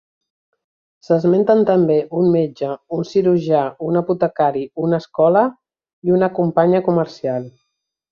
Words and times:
S'esmenten 1.07 1.59
també 1.69 1.97
un 2.21 2.31
metge, 2.35 2.69
un 2.97 3.05
cirurgià, 3.09 3.59
un 3.89 3.99
apotecari, 4.01 4.63
una 4.87 5.01
escola, 5.03 5.45
i 6.09 6.15
una 6.17 6.31
companya 6.41 6.81
comercial. 6.89 7.47